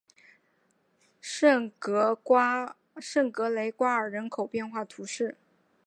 [1.19, 5.37] 圣格雷瓜尔人口变化图示